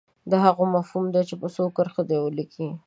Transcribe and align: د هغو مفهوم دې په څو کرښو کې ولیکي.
د 0.31 0.33
هغو 0.43 0.63
مفهوم 0.75 1.05
دې 1.13 1.21
په 1.41 1.47
څو 1.55 1.63
کرښو 1.75 2.01
کې 2.09 2.17
ولیکي. 2.19 2.67